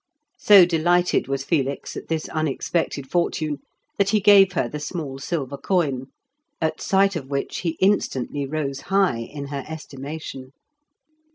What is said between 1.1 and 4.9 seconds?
was Felix at this unexpected fortune, that he gave her the